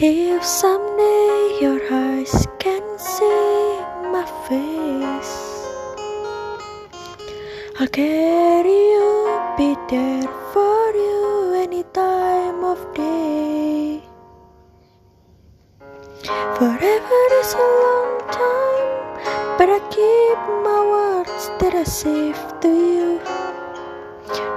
If 0.00 0.44
someday 0.44 1.58
your 1.60 1.80
eyes 1.90 2.46
can 2.60 2.84
see 3.00 3.80
my 4.14 4.24
face, 4.46 5.66
I'll 7.80 7.88
carry 7.88 8.78
you, 8.94 9.42
be 9.58 9.74
there 9.90 10.28
for 10.52 10.94
you 10.94 11.52
any 11.56 11.82
time 11.92 12.62
of 12.62 12.78
day. 12.94 14.00
Forever 16.22 17.22
is 17.42 17.54
a 17.54 17.68
long 17.82 18.18
time, 18.30 19.58
but 19.58 19.68
I 19.68 19.80
keep 19.90 20.38
my 20.62 20.80
words 20.94 21.50
that 21.58 21.74
I 21.74 21.82
save 21.82 22.38
to 22.60 22.68
you. 22.68 23.18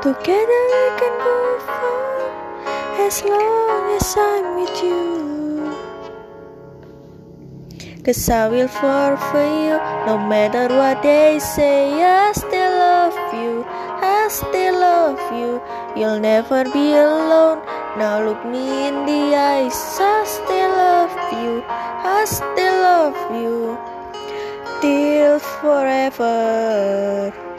Together 0.04 0.62
we 0.78 0.86
can 1.02 1.18
go 1.26 1.60
far 1.66 3.08
as 3.08 3.24
long 3.24 3.98
as 3.98 4.16
I'm 4.16 4.62
with 4.62 4.84
you. 4.84 5.11
Cause 8.04 8.30
I 8.32 8.48
will 8.48 8.68
fall 8.68 9.16
for 9.16 9.46
you 9.46 9.78
no 10.08 10.18
matter 10.18 10.74
what 10.74 11.04
they 11.04 11.38
say. 11.38 11.94
I 12.02 12.32
still 12.34 12.72
love 12.80 13.14
you, 13.32 13.64
I 13.68 14.28
still 14.28 14.74
love 14.74 15.22
you. 15.32 15.62
You'll 15.96 16.20
never 16.20 16.64
be 16.64 16.94
alone. 16.94 17.62
Now 18.00 18.26
look 18.26 18.44
me 18.44 18.88
in 18.88 19.06
the 19.06 19.36
eyes. 19.36 19.78
I 20.00 20.24
still 20.26 20.72
love 20.72 21.14
you, 21.44 21.62
I 21.68 22.26
still 22.26 22.78
love 22.82 23.20
you. 23.38 23.78
Till 24.82 25.38
forever. 25.62 27.51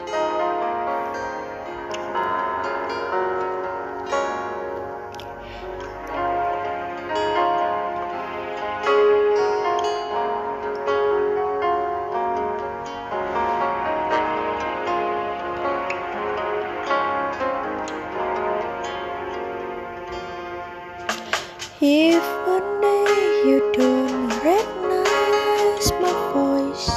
If 21.85 22.23
one 22.47 22.79
day 22.79 23.43
you 23.43 23.59
don't 23.73 24.29
recognize 24.39 25.91
my 25.99 26.13
voice, 26.31 26.87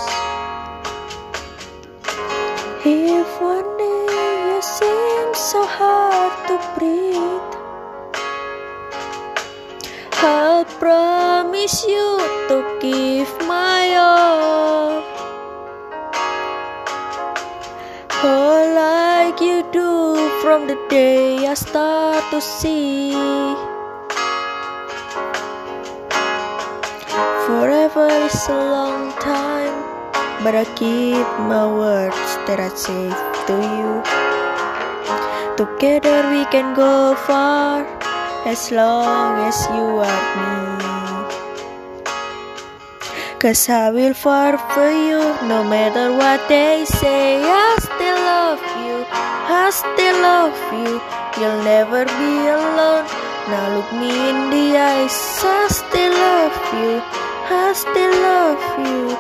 if 2.87 3.41
one 3.41 3.67
day 3.79 4.07
you 4.47 4.63
seem 4.63 5.35
so 5.35 5.67
hard 5.67 6.31
to 6.47 6.57
breathe, 6.79 7.51
I'll 10.23 10.65
promise 10.79 11.85
you 11.85 12.19
to 12.47 12.79
give 12.81 13.29
my 13.49 13.97
all. 13.97 15.03
All 18.23 18.67
like 18.73 19.41
you 19.41 19.67
do 19.73 20.31
from 20.43 20.69
the 20.69 20.79
day 20.89 21.45
I 21.45 21.55
start 21.55 22.23
to 22.31 22.41
see. 22.41 23.76
Forever 27.47 28.11
is 28.27 28.49
a 28.49 28.59
long 28.59 29.13
time, 29.23 29.71
but 30.43 30.59
I 30.59 30.67
keep 30.75 31.23
my 31.47 31.63
words 31.63 32.19
that 32.51 32.59
I 32.59 32.75
say 32.75 33.07
to 33.47 33.55
you. 33.79 34.03
Together 35.55 36.27
we 36.27 36.43
can 36.51 36.75
go 36.75 37.15
far 37.15 37.87
as 38.51 38.73
long 38.73 39.39
as 39.47 39.63
you 39.71 39.87
are 40.03 40.25
me. 40.35 40.57
Cause 43.39 43.71
I 43.71 43.95
will 43.95 44.15
fight 44.15 44.59
for 44.75 44.91
you 44.91 45.23
no 45.47 45.63
matter 45.63 46.11
what 46.19 46.43
they 46.49 46.85
say. 46.85 47.39
I 47.47 47.79
still 47.79 48.21
love 48.27 48.59
you, 48.83 49.07
I 49.07 49.71
still 49.71 50.19
love 50.19 50.59
you. 50.75 50.99
You'll 51.39 51.63
never 51.63 52.11
be 52.11 52.33
alone. 52.51 53.07
Now 53.47 53.71
look 53.79 53.87
me 53.95 54.11
in 54.11 54.51
the 54.51 54.67
eyes, 54.75 55.15
I 55.47 55.71
still 55.71 56.11
love 56.11 56.59
you. 56.75 57.26
I 57.49 57.73
still 57.75 58.11
love 58.23 58.59
you 58.79 59.17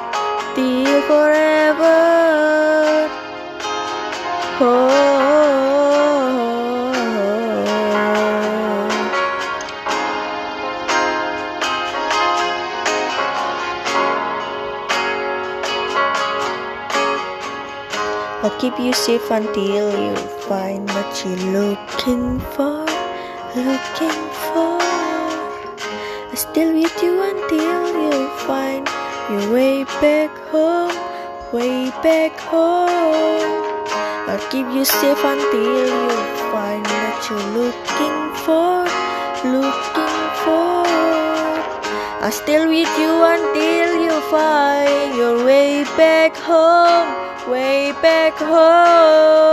till 0.54 1.03
forever. 1.03 1.97
Oh. 4.59 4.97
I'll 18.43 18.60
keep 18.60 18.78
you 18.78 18.93
safe 18.93 19.31
until 19.31 19.91
you 19.91 20.16
find 20.48 20.88
what 20.91 21.25
you're 21.25 21.37
looking 21.53 22.41
for, 22.41 22.87
looking 23.54 24.31
for. 24.53 24.85
Still 26.36 26.74
with 26.74 27.02
you 27.02 27.22
until 27.22 27.86
you 27.97 28.28
find 28.47 28.86
your 29.30 29.50
way 29.54 29.84
back 30.02 30.28
home, 30.52 30.92
way 31.50 31.88
back 32.02 32.38
home. 32.38 33.64
I'll 34.28 34.50
keep 34.50 34.66
you 34.76 34.84
safe 34.84 35.25
until 35.25 35.86
you 35.88 36.10
find 36.52 36.84
what 36.84 37.30
you're 37.30 37.50
looking 37.56 38.34
for, 38.44 38.84
looking 39.48 40.28
for. 40.44 40.84
I'll 42.20 42.30
still 42.30 42.69
with 42.69 42.92
you 42.98 43.12
until 43.34 43.91
you 44.04 44.20
find 44.30 45.16
your 45.16 45.42
way 45.42 45.84
back 45.96 46.36
home, 46.36 47.08
way 47.50 47.92
back 48.02 48.34
home. 48.34 49.46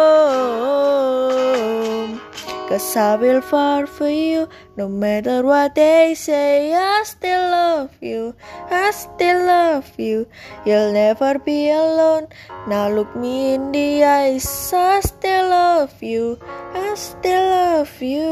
Cause 2.73 2.97
I 2.97 3.16
will 3.17 3.41
fight 3.41 3.88
for 3.88 4.09
you 4.09 4.50
no 4.75 4.89
matter 4.89 5.44
what 5.44 5.75
they 5.75 6.16
say. 6.16 6.73
I 6.73 7.03
still 7.06 7.51
love 7.51 7.91
you, 8.01 8.34
I 8.72 8.89
still 8.89 9.45
love 9.45 9.94
you. 10.00 10.25
You'll 10.66 10.91
never 10.91 11.38
be 11.38 11.69
alone. 11.69 12.29
Now 12.67 12.89
look 12.89 13.16
me 13.16 13.53
in 13.53 13.72
the 13.72 14.03
eyes. 14.03 14.73
I 14.73 15.01
still 15.01 15.50
love 15.50 16.01
you, 16.01 16.39
I 16.73 16.95
still 16.95 17.45
love 17.45 18.01
you. 18.01 18.25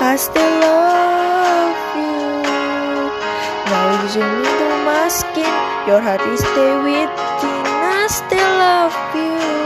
I 0.00 0.16
still 0.16 0.54
love 0.64 1.76
you. 2.00 2.16
Now 3.68 3.84
you 3.92 4.08
zoom 4.08 4.40
into 4.40 4.68
my 4.88 5.08
skin, 5.12 5.52
your 5.86 6.00
heart 6.00 6.22
is 6.32 6.40
stay 6.40 6.72
me. 6.80 7.04
I 7.04 8.06
still 8.08 8.52
love 8.56 8.96
you. 9.14 9.65